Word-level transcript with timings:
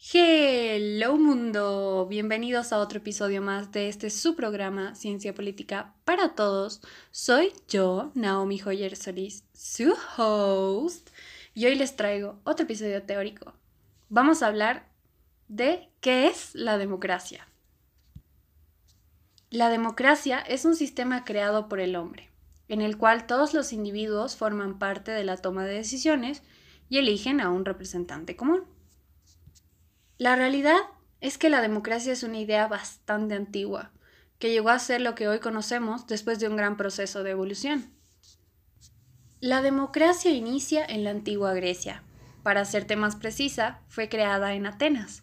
Hello 0.00 1.16
mundo, 1.16 2.06
bienvenidos 2.08 2.72
a 2.72 2.78
otro 2.78 2.98
episodio 2.98 3.42
más 3.42 3.72
de 3.72 3.88
este 3.88 4.10
su 4.10 4.36
programa 4.36 4.94
Ciencia 4.94 5.34
Política 5.34 5.92
para 6.04 6.36
Todos. 6.36 6.80
Soy 7.10 7.52
yo, 7.66 8.12
Naomi 8.14 8.60
Joyer 8.60 8.94
Solís, 8.94 9.42
su 9.54 9.92
host, 10.16 11.10
y 11.52 11.66
hoy 11.66 11.74
les 11.74 11.96
traigo 11.96 12.38
otro 12.44 12.62
episodio 12.62 13.02
teórico. 13.02 13.54
Vamos 14.08 14.40
a 14.40 14.46
hablar 14.46 14.88
de 15.48 15.90
qué 16.00 16.28
es 16.28 16.54
la 16.54 16.78
democracia. 16.78 17.48
La 19.50 19.68
democracia 19.68 20.38
es 20.38 20.64
un 20.64 20.76
sistema 20.76 21.24
creado 21.24 21.68
por 21.68 21.80
el 21.80 21.96
hombre, 21.96 22.30
en 22.68 22.82
el 22.82 22.98
cual 22.98 23.26
todos 23.26 23.52
los 23.52 23.72
individuos 23.72 24.36
forman 24.36 24.78
parte 24.78 25.10
de 25.10 25.24
la 25.24 25.38
toma 25.38 25.64
de 25.64 25.74
decisiones 25.74 26.44
y 26.88 26.98
eligen 26.98 27.40
a 27.40 27.50
un 27.50 27.64
representante 27.64 28.36
común. 28.36 28.77
La 30.18 30.34
realidad 30.34 30.78
es 31.20 31.38
que 31.38 31.48
la 31.48 31.60
democracia 31.60 32.12
es 32.12 32.24
una 32.24 32.38
idea 32.38 32.66
bastante 32.66 33.36
antigua, 33.36 33.92
que 34.40 34.50
llegó 34.50 34.70
a 34.70 34.78
ser 34.80 35.00
lo 35.00 35.14
que 35.14 35.28
hoy 35.28 35.38
conocemos 35.38 36.08
después 36.08 36.40
de 36.40 36.48
un 36.48 36.56
gran 36.56 36.76
proceso 36.76 37.22
de 37.22 37.30
evolución. 37.30 37.94
La 39.38 39.62
democracia 39.62 40.32
inicia 40.32 40.84
en 40.84 41.04
la 41.04 41.10
antigua 41.10 41.54
Grecia. 41.54 42.02
Para 42.42 42.64
serte 42.64 42.96
más 42.96 43.14
precisa, 43.14 43.80
fue 43.86 44.08
creada 44.08 44.54
en 44.54 44.66
Atenas. 44.66 45.22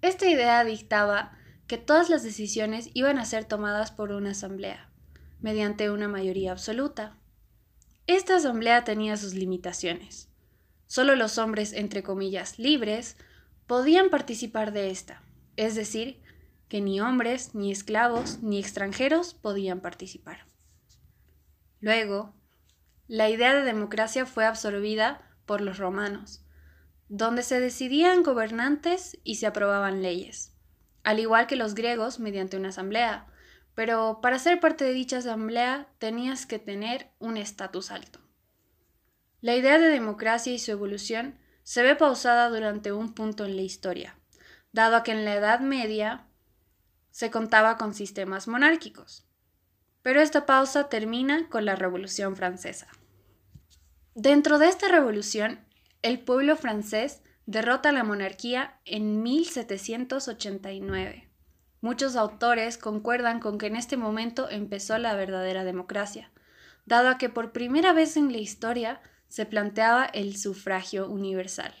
Esta 0.00 0.26
idea 0.26 0.64
dictaba 0.64 1.36
que 1.66 1.76
todas 1.76 2.08
las 2.08 2.22
decisiones 2.22 2.88
iban 2.94 3.18
a 3.18 3.26
ser 3.26 3.44
tomadas 3.44 3.92
por 3.92 4.12
una 4.12 4.30
asamblea, 4.30 4.88
mediante 5.42 5.90
una 5.90 6.08
mayoría 6.08 6.52
absoluta. 6.52 7.18
Esta 8.06 8.36
asamblea 8.36 8.84
tenía 8.84 9.18
sus 9.18 9.34
limitaciones. 9.34 10.30
Solo 10.86 11.14
los 11.14 11.36
hombres, 11.36 11.74
entre 11.74 12.02
comillas, 12.02 12.58
libres, 12.58 13.18
podían 13.68 14.08
participar 14.08 14.72
de 14.72 14.90
esta, 14.90 15.22
es 15.56 15.76
decir, 15.76 16.20
que 16.68 16.80
ni 16.80 17.00
hombres, 17.00 17.54
ni 17.54 17.70
esclavos, 17.70 18.42
ni 18.42 18.58
extranjeros 18.58 19.34
podían 19.34 19.80
participar. 19.80 20.46
Luego, 21.80 22.34
la 23.06 23.28
idea 23.28 23.54
de 23.54 23.62
democracia 23.62 24.26
fue 24.26 24.46
absorbida 24.46 25.20
por 25.44 25.60
los 25.60 25.78
romanos, 25.78 26.44
donde 27.08 27.42
se 27.42 27.60
decidían 27.60 28.22
gobernantes 28.22 29.18
y 29.22 29.36
se 29.36 29.46
aprobaban 29.46 30.02
leyes, 30.02 30.56
al 31.04 31.20
igual 31.20 31.46
que 31.46 31.56
los 31.56 31.74
griegos 31.74 32.20
mediante 32.20 32.56
una 32.56 32.70
asamblea, 32.70 33.26
pero 33.74 34.20
para 34.22 34.38
ser 34.38 34.60
parte 34.60 34.84
de 34.84 34.94
dicha 34.94 35.18
asamblea 35.18 35.88
tenías 35.98 36.46
que 36.46 36.58
tener 36.58 37.10
un 37.18 37.36
estatus 37.36 37.90
alto. 37.90 38.20
La 39.42 39.54
idea 39.54 39.78
de 39.78 39.88
democracia 39.88 40.54
y 40.54 40.58
su 40.58 40.72
evolución 40.72 41.38
se 41.68 41.82
ve 41.82 41.94
pausada 41.94 42.48
durante 42.48 42.92
un 42.92 43.12
punto 43.12 43.44
en 43.44 43.54
la 43.54 43.60
historia, 43.60 44.18
dado 44.72 45.02
que 45.02 45.12
en 45.12 45.26
la 45.26 45.34
Edad 45.34 45.60
Media 45.60 46.26
se 47.10 47.30
contaba 47.30 47.76
con 47.76 47.92
sistemas 47.92 48.48
monárquicos. 48.48 49.26
Pero 50.00 50.22
esta 50.22 50.46
pausa 50.46 50.88
termina 50.88 51.46
con 51.50 51.66
la 51.66 51.76
Revolución 51.76 52.36
Francesa. 52.36 52.88
Dentro 54.14 54.58
de 54.58 54.68
esta 54.68 54.88
revolución, 54.88 55.60
el 56.00 56.20
pueblo 56.20 56.56
francés 56.56 57.20
derrota 57.44 57.90
a 57.90 57.92
la 57.92 58.02
monarquía 58.02 58.80
en 58.86 59.22
1789. 59.22 61.30
Muchos 61.82 62.16
autores 62.16 62.78
concuerdan 62.78 63.40
con 63.40 63.58
que 63.58 63.66
en 63.66 63.76
este 63.76 63.98
momento 63.98 64.48
empezó 64.48 64.96
la 64.96 65.14
verdadera 65.14 65.64
democracia, 65.64 66.32
dado 66.86 67.10
a 67.10 67.18
que 67.18 67.28
por 67.28 67.52
primera 67.52 67.92
vez 67.92 68.16
en 68.16 68.32
la 68.32 68.38
historia 68.38 69.02
se 69.28 69.46
planteaba 69.46 70.04
el 70.04 70.36
sufragio 70.36 71.08
universal. 71.08 71.74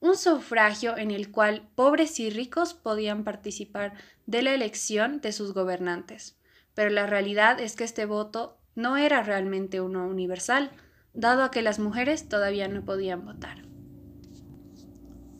Un 0.00 0.16
sufragio 0.16 0.96
en 0.96 1.10
el 1.10 1.30
cual 1.30 1.68
pobres 1.74 2.20
y 2.20 2.30
ricos 2.30 2.74
podían 2.74 3.24
participar 3.24 3.94
de 4.26 4.42
la 4.42 4.54
elección 4.54 5.20
de 5.20 5.32
sus 5.32 5.54
gobernantes. 5.54 6.36
Pero 6.74 6.90
la 6.90 7.06
realidad 7.06 7.58
es 7.60 7.74
que 7.74 7.84
este 7.84 8.04
voto 8.04 8.58
no 8.76 8.96
era 8.96 9.22
realmente 9.22 9.80
uno 9.80 10.06
universal, 10.06 10.70
dado 11.14 11.42
a 11.42 11.50
que 11.50 11.62
las 11.62 11.80
mujeres 11.80 12.28
todavía 12.28 12.68
no 12.68 12.84
podían 12.84 13.24
votar. 13.24 13.68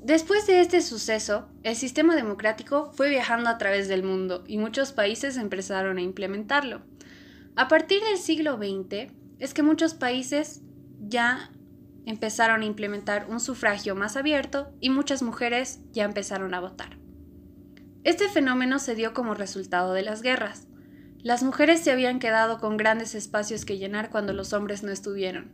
Después 0.02 0.46
de 0.46 0.60
este 0.60 0.80
suceso, 0.80 1.48
el 1.62 1.76
sistema 1.76 2.16
democrático 2.16 2.92
fue 2.94 3.10
viajando 3.10 3.50
a 3.50 3.58
través 3.58 3.88
del 3.88 4.02
mundo 4.02 4.42
y 4.46 4.58
muchos 4.58 4.92
países 4.92 5.36
empezaron 5.36 5.98
a 5.98 6.02
implementarlo. 6.02 6.82
A 7.56 7.68
partir 7.68 8.02
del 8.02 8.18
siglo 8.18 8.56
XX 8.56 9.12
es 9.38 9.54
que 9.54 9.62
muchos 9.62 9.94
países 9.94 10.62
ya 11.08 11.50
empezaron 12.06 12.62
a 12.62 12.66
implementar 12.66 13.26
un 13.28 13.40
sufragio 13.40 13.94
más 13.94 14.16
abierto 14.16 14.72
y 14.80 14.90
muchas 14.90 15.22
mujeres 15.22 15.80
ya 15.92 16.04
empezaron 16.04 16.54
a 16.54 16.60
votar. 16.60 16.96
Este 18.04 18.28
fenómeno 18.28 18.78
se 18.78 18.94
dio 18.94 19.12
como 19.12 19.34
resultado 19.34 19.92
de 19.92 20.02
las 20.02 20.22
guerras. 20.22 20.68
Las 21.22 21.42
mujeres 21.42 21.80
se 21.80 21.90
habían 21.90 22.20
quedado 22.20 22.58
con 22.58 22.76
grandes 22.76 23.14
espacios 23.14 23.64
que 23.64 23.76
llenar 23.76 24.08
cuando 24.08 24.32
los 24.32 24.52
hombres 24.52 24.82
no 24.82 24.90
estuvieron. 24.90 25.52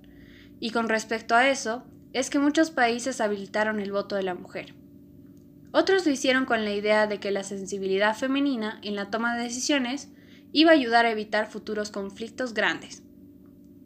Y 0.60 0.70
con 0.70 0.88
respecto 0.88 1.34
a 1.34 1.48
eso, 1.48 1.84
es 2.12 2.30
que 2.30 2.38
muchos 2.38 2.70
países 2.70 3.20
habilitaron 3.20 3.80
el 3.80 3.90
voto 3.90 4.14
de 4.14 4.22
la 4.22 4.34
mujer. 4.34 4.74
Otros 5.72 6.06
lo 6.06 6.12
hicieron 6.12 6.44
con 6.44 6.64
la 6.64 6.72
idea 6.72 7.08
de 7.08 7.18
que 7.18 7.32
la 7.32 7.42
sensibilidad 7.42 8.16
femenina 8.16 8.78
en 8.82 8.94
la 8.94 9.10
toma 9.10 9.34
de 9.34 9.42
decisiones 9.42 10.10
iba 10.52 10.70
a 10.70 10.74
ayudar 10.74 11.06
a 11.06 11.10
evitar 11.10 11.50
futuros 11.50 11.90
conflictos 11.90 12.54
grandes. 12.54 13.02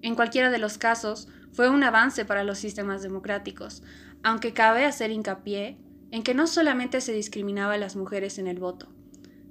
En 0.03 0.15
cualquiera 0.15 0.51
de 0.51 0.59
los 0.59 0.77
casos, 0.77 1.29
fue 1.59 1.69
un 1.69 1.83
avance 1.83 2.25
para 2.25 2.45
los 2.45 2.59
sistemas 2.59 3.03
democráticos, 3.03 3.83
aunque 4.23 4.53
cabe 4.53 4.85
hacer 4.85 5.11
hincapié 5.11 5.77
en 6.13 6.23
que 6.23 6.33
no 6.33 6.47
solamente 6.47 7.01
se 7.01 7.13
discriminaba 7.13 7.75
a 7.75 7.79
las 7.79 7.97
mujeres 7.97 8.39
en 8.39 8.47
el 8.47 8.61
voto, 8.61 8.87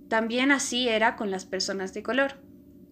también 0.08 0.54
así 0.54 0.88
era 0.88 1.18
con 1.18 1.32
las 1.32 1.44
personas 1.44 1.94
de 1.94 2.04
color. 2.04 2.36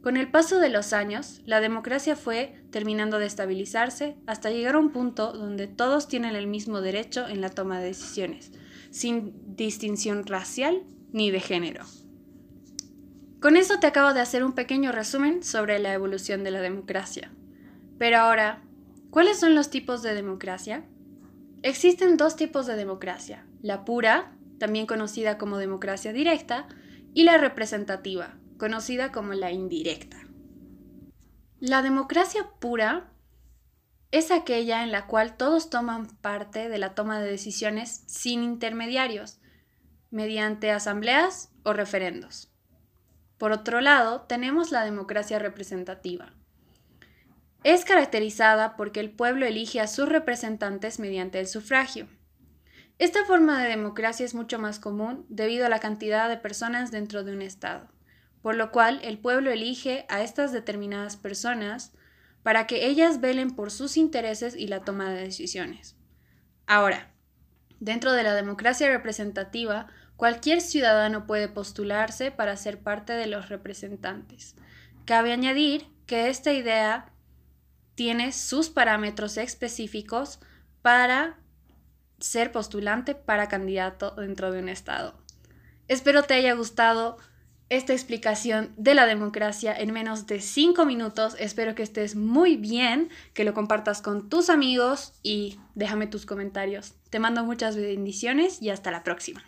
Con 0.03 0.17
el 0.17 0.29
paso 0.29 0.59
de 0.59 0.67
los 0.67 0.91
años, 0.91 1.41
la 1.45 1.61
democracia 1.61 2.17
fue 2.17 2.61
terminando 2.71 3.17
de 3.17 3.25
estabilizarse 3.25 4.17
hasta 4.27 4.49
llegar 4.49 4.75
a 4.75 4.79
un 4.79 4.89
punto 4.89 5.31
donde 5.31 5.67
todos 5.67 6.09
tienen 6.09 6.35
el 6.35 6.47
mismo 6.47 6.81
derecho 6.81 7.25
en 7.25 7.39
la 7.39 7.49
toma 7.49 7.79
de 7.79 7.85
decisiones, 7.85 8.51
sin 8.91 9.55
distinción 9.55 10.25
racial 10.25 10.83
ni 11.13 11.31
de 11.31 11.39
género. 11.39 11.85
Con 13.39 13.55
eso 13.55 13.79
te 13.79 13.87
acabo 13.87 14.13
de 14.13 14.19
hacer 14.19 14.43
un 14.43 14.51
pequeño 14.51 14.91
resumen 14.91 15.41
sobre 15.41 15.79
la 15.79 15.93
evolución 15.93 16.43
de 16.43 16.51
la 16.51 16.59
democracia. 16.59 17.31
Pero 17.97 18.17
ahora 18.17 18.64
¿Cuáles 19.15 19.39
son 19.39 19.55
los 19.55 19.69
tipos 19.69 20.01
de 20.01 20.13
democracia? 20.13 20.83
Existen 21.61 22.17
dos 22.17 22.35
tipos 22.35 22.65
de 22.65 22.75
democracia, 22.75 23.47
la 23.61 23.85
pura, 23.85 24.35
también 24.59 24.85
conocida 24.85 25.37
como 25.37 25.57
democracia 25.57 26.11
directa, 26.11 26.67
y 27.13 27.23
la 27.23 27.37
representativa, 27.37 28.37
conocida 28.57 29.13
como 29.13 29.31
la 29.31 29.53
indirecta. 29.53 30.17
La 31.61 31.81
democracia 31.81 32.49
pura 32.59 33.13
es 34.11 34.31
aquella 34.31 34.83
en 34.83 34.91
la 34.91 35.07
cual 35.07 35.37
todos 35.37 35.69
toman 35.69 36.07
parte 36.17 36.67
de 36.67 36.77
la 36.77 36.93
toma 36.93 37.21
de 37.21 37.31
decisiones 37.31 38.03
sin 38.07 38.43
intermediarios, 38.43 39.39
mediante 40.11 40.71
asambleas 40.71 41.53
o 41.63 41.71
referendos. 41.71 42.51
Por 43.37 43.53
otro 43.53 43.79
lado, 43.79 44.23
tenemos 44.23 44.73
la 44.73 44.83
democracia 44.83 45.39
representativa, 45.39 46.33
es 47.65 47.83
caracterizada 47.83 48.75
porque 48.75 48.99
el 48.99 49.09
pueblo 49.09 49.47
elige 49.47 49.81
a 49.81 49.87
sus 49.87 50.07
representantes 50.07 50.99
mediante 50.99 51.39
el 51.39 51.47
sufragio. 51.47 52.07
Esta 52.99 53.25
forma 53.25 53.59
de 53.59 53.69
democracia 53.69 54.23
es 54.23 54.35
mucho 54.35 54.59
más 54.59 54.77
común 54.77 55.25
debido 55.29 55.65
a 55.65 55.69
la 55.69 55.79
cantidad 55.79 56.29
de 56.29 56.37
personas 56.37 56.91
dentro 56.91 57.23
de 57.23 57.33
un 57.33 57.41
Estado, 57.41 57.89
por 58.43 58.55
lo 58.55 58.71
cual 58.71 58.99
el 59.01 59.17
pueblo 59.17 59.49
elige 59.49 60.05
a 60.09 60.21
estas 60.21 60.51
determinadas 60.51 61.17
personas 61.17 61.91
para 62.43 62.67
que 62.67 62.85
ellas 62.85 63.19
velen 63.19 63.55
por 63.55 63.71
sus 63.71 63.97
intereses 63.97 64.55
y 64.55 64.67
la 64.67 64.81
toma 64.81 65.09
de 65.09 65.21
decisiones. 65.21 65.97
Ahora, 66.67 67.15
dentro 67.79 68.13
de 68.13 68.21
la 68.21 68.35
democracia 68.35 68.89
representativa, 68.89 69.87
cualquier 70.17 70.61
ciudadano 70.61 71.25
puede 71.25 71.49
postularse 71.49 72.29
para 72.29 72.57
ser 72.57 72.83
parte 72.83 73.13
de 73.13 73.25
los 73.25 73.49
representantes. 73.49 74.55
Cabe 75.05 75.31
añadir 75.33 75.87
que 76.05 76.29
esta 76.29 76.53
idea 76.53 77.11
tiene 77.95 78.31
sus 78.31 78.69
parámetros 78.69 79.37
específicos 79.37 80.39
para 80.81 81.39
ser 82.19 82.51
postulante 82.51 83.15
para 83.15 83.47
candidato 83.47 84.11
dentro 84.11 84.51
de 84.51 84.59
un 84.59 84.69
estado. 84.69 85.15
Espero 85.87 86.23
te 86.23 86.33
haya 86.33 86.53
gustado 86.53 87.17
esta 87.69 87.93
explicación 87.93 88.73
de 88.77 88.93
la 88.93 89.05
democracia 89.05 89.75
en 89.75 89.91
menos 89.91 90.27
de 90.27 90.39
5 90.39 90.85
minutos. 90.85 91.35
Espero 91.39 91.73
que 91.73 91.83
estés 91.83 92.15
muy 92.15 92.57
bien, 92.57 93.09
que 93.33 93.43
lo 93.43 93.53
compartas 93.53 94.01
con 94.01 94.29
tus 94.29 94.49
amigos 94.49 95.13
y 95.23 95.59
déjame 95.73 96.07
tus 96.07 96.25
comentarios. 96.25 96.93
Te 97.09 97.19
mando 97.19 97.43
muchas 97.43 97.75
bendiciones 97.75 98.61
y 98.61 98.69
hasta 98.69 98.91
la 98.91 99.03
próxima. 99.03 99.43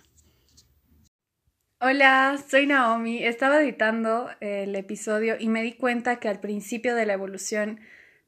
Hola, 1.79 2.43
soy 2.49 2.65
Naomi. 2.65 3.23
Estaba 3.23 3.61
editando 3.61 4.31
el 4.39 4.75
episodio 4.75 5.35
y 5.39 5.47
me 5.47 5.61
di 5.61 5.73
cuenta 5.73 6.19
que 6.19 6.27
al 6.27 6.39
principio 6.39 6.95
de 6.95 7.05
la 7.05 7.13
evolución 7.13 7.79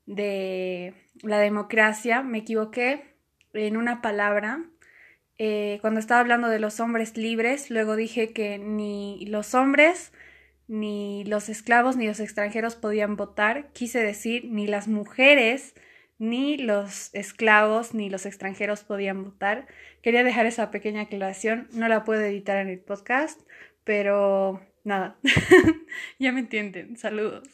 de 0.09 0.93
la 1.21 1.39
democracia, 1.39 2.23
me 2.23 2.39
equivoqué 2.39 3.15
en 3.53 3.77
una 3.77 4.01
palabra 4.01 4.65
eh, 5.37 5.77
cuando 5.79 6.01
estaba 6.01 6.19
hablando 6.19 6.49
de 6.49 6.59
los 6.59 6.81
hombres 6.81 7.15
libres, 7.15 7.69
luego 7.71 7.95
dije 7.95 8.33
que 8.33 8.57
ni 8.57 9.25
los 9.27 9.55
hombres, 9.55 10.11
ni 10.67 11.23
los 11.25 11.47
esclavos, 11.47 11.95
ni 11.95 12.07
los 12.07 12.19
extranjeros 12.19 12.75
podían 12.75 13.15
votar. 13.15 13.71
Quise 13.71 14.03
decir, 14.03 14.45
ni 14.45 14.67
las 14.67 14.89
mujeres, 14.89 15.75
ni 16.17 16.57
los 16.57 17.13
esclavos, 17.15 17.93
ni 17.93 18.09
los 18.09 18.25
extranjeros 18.25 18.83
podían 18.83 19.23
votar. 19.23 19.67
Quería 20.01 20.25
dejar 20.25 20.45
esa 20.45 20.71
pequeña 20.71 21.03
aclaración. 21.03 21.69
No 21.71 21.87
la 21.87 22.03
puedo 22.03 22.21
editar 22.21 22.57
en 22.57 22.67
el 22.67 22.79
podcast, 22.79 23.39
pero 23.85 24.61
nada. 24.83 25.17
ya 26.19 26.33
me 26.33 26.41
entienden. 26.41 26.97
Saludos. 26.97 27.47